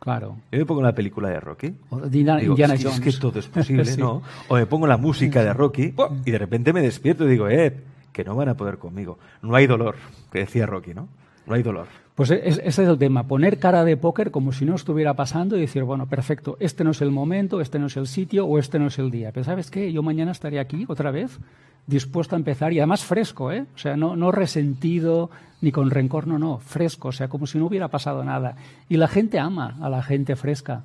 [0.05, 0.37] Claro.
[0.53, 1.75] Yo me pongo la película de Rocky.
[1.91, 3.15] O Digo, Indiana es, que- es Jones.
[3.17, 3.99] que todo es posible, Sí.
[4.01, 4.23] ¿no?
[4.49, 5.95] O me pongo la música de Rocky
[6.27, 7.75] y de repente me despierto y digo, eh,
[8.13, 9.19] que no van a poder conmigo.
[9.43, 9.97] No hay dolor,
[10.31, 11.09] que decía Rocky, ¿no?
[11.47, 11.87] No hay dolor.
[12.15, 15.57] Pues es- ese es el tema, poner cara de póker como si no estuviera pasando
[15.57, 18.59] y decir, bueno, perfecto, este no es el momento, este no es el sitio o
[18.59, 19.33] este no es el día.
[19.33, 19.93] Pero ¿sabes qué?
[19.93, 21.39] Yo mañana estaré aquí otra vez,
[21.87, 23.67] dispuesto a empezar y además fresco, ¿eh?
[23.75, 25.29] O sea, no, no resentido
[25.61, 28.57] ni con rencor, no, no, fresco, o sea, como si no hubiera pasado nada.
[28.89, 30.85] Y la gente ama a la gente fresca.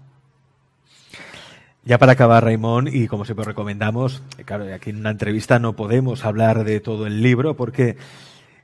[1.85, 6.25] Ya para acabar, Raimón, y como siempre recomendamos, claro, aquí en una entrevista no podemos
[6.25, 7.97] hablar de todo el libro porque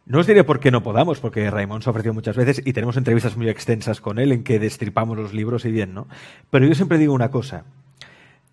[0.06, 2.74] no os diré por qué no podamos, porque Raimón se ha ofrecido muchas veces y
[2.74, 6.08] tenemos entrevistas muy extensas con él en que destripamos los libros y bien, ¿no?
[6.52, 7.65] Pero yo siempre digo una cosa.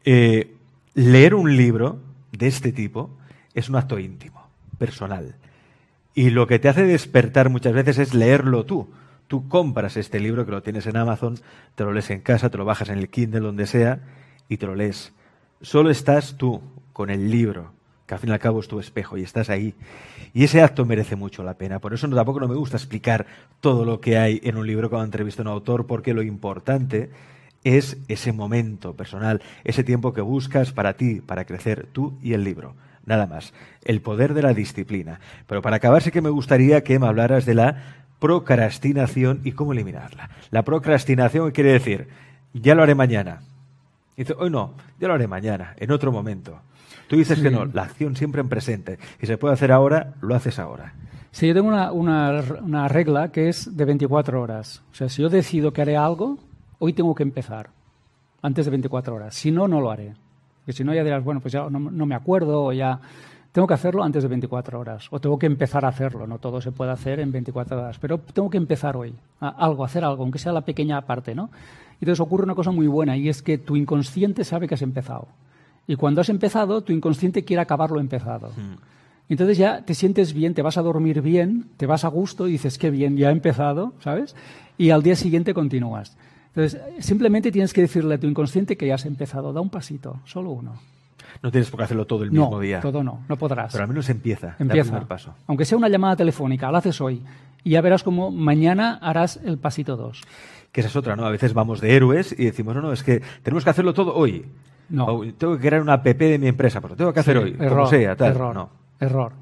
[0.04, 0.56] eh,
[0.94, 2.00] leer un libro
[2.32, 3.10] de este tipo
[3.54, 4.46] es un acto íntimo,
[4.78, 5.36] personal.
[6.14, 8.90] Y lo que te hace despertar muchas veces es leerlo tú.
[9.28, 11.38] Tú compras este libro que lo tienes en Amazon,
[11.74, 14.00] te lo lees en casa, te lo bajas en el Kindle, donde sea,
[14.48, 15.12] y te lo lees.
[15.62, 16.60] Solo estás tú
[16.92, 17.72] con el libro,
[18.06, 19.74] que al fin y al cabo es tu espejo, y estás ahí.
[20.34, 21.78] Y ese acto merece mucho la pena.
[21.78, 23.26] Por eso no, tampoco no me gusta explicar
[23.60, 27.10] todo lo que hay en un libro cuando entrevisto a un autor, porque lo importante
[27.64, 32.44] es ese momento personal, ese tiempo que buscas para ti, para crecer tú y el
[32.44, 32.74] libro.
[33.04, 33.52] Nada más.
[33.84, 35.20] El poder de la disciplina.
[35.46, 39.72] Pero para acabar sí que me gustaría que me hablaras de la procrastinación y cómo
[39.72, 40.30] eliminarla.
[40.50, 42.08] La procrastinación quiere decir,
[42.52, 43.42] ya lo haré mañana.
[44.16, 46.60] Dice, hoy no, ya lo haré mañana, en otro momento.
[47.12, 48.98] Tú dices que no, la acción siempre en presente.
[49.20, 50.94] Si se puede hacer ahora, lo haces ahora.
[51.30, 54.82] Sí, yo tengo una, una, una regla que es de 24 horas.
[54.90, 56.38] O sea, si yo decido que haré algo,
[56.78, 57.68] hoy tengo que empezar,
[58.40, 59.34] antes de 24 horas.
[59.34, 60.14] Si no, no lo haré.
[60.64, 62.98] Que si no, ya dirás, bueno, pues ya no, no me acuerdo o ya...
[63.52, 66.26] Tengo que hacerlo antes de 24 horas o tengo que empezar a hacerlo.
[66.26, 69.12] No todo se puede hacer en 24 horas, pero tengo que empezar hoy.
[69.38, 71.50] A algo, hacer algo, aunque sea la pequeña parte, ¿no?
[72.00, 74.80] Y entonces ocurre una cosa muy buena y es que tu inconsciente sabe que has
[74.80, 75.28] empezado.
[75.86, 78.50] Y cuando has empezado, tu inconsciente quiere acabar lo empezado.
[79.28, 82.52] Entonces ya te sientes bien, te vas a dormir bien, te vas a gusto y
[82.52, 84.36] dices, qué bien, ya he empezado, ¿sabes?
[84.78, 86.16] Y al día siguiente continúas.
[86.54, 90.20] Entonces, simplemente tienes que decirle a tu inconsciente que ya has empezado, da un pasito,
[90.24, 90.74] solo uno.
[91.42, 92.80] No tienes por qué hacerlo todo el mismo no, día.
[92.80, 93.72] todo no, no podrás.
[93.72, 94.48] Pero al menos empieza.
[94.48, 94.90] da Empieza.
[94.90, 95.34] primer paso.
[95.46, 97.22] Aunque sea una llamada telefónica, la haces hoy.
[97.64, 100.20] Y ya verás cómo mañana harás el pasito dos.
[100.72, 101.24] Que esa es otra, ¿no?
[101.24, 104.14] A veces vamos de héroes y decimos, no, no, es que tenemos que hacerlo todo
[104.14, 104.44] hoy.
[104.92, 105.06] No.
[105.06, 107.70] O tengo que crear una app de mi empresa, lo tengo que hacer hoy, error,
[107.70, 108.32] como sea, tal.
[108.32, 108.70] Error, No.
[109.00, 109.32] error,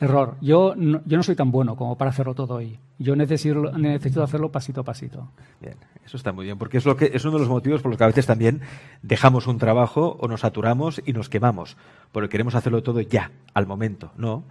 [0.00, 0.34] error.
[0.40, 2.78] Yo no, yo no soy tan bueno como para hacerlo todo hoy.
[2.98, 5.30] Yo necesito, necesito hacerlo pasito a pasito.
[5.60, 7.90] Bien, eso está muy bien, porque es, lo que, es uno de los motivos por
[7.90, 8.60] los que a veces también
[9.02, 11.76] dejamos un trabajo o nos saturamos y nos quemamos,
[12.12, 14.10] porque queremos hacerlo todo ya, al momento.
[14.16, 14.44] No,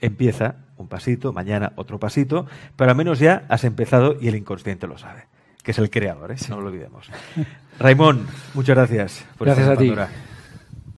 [0.00, 4.86] empieza un pasito, mañana otro pasito, pero al menos ya has empezado y el inconsciente
[4.86, 5.24] lo sabe,
[5.64, 6.36] que es el creador, ¿eh?
[6.50, 7.10] no lo olvidemos.
[7.80, 10.14] Raimón, muchas gracias por Gracias estar a ti.